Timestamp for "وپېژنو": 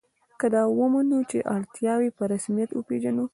2.73-3.25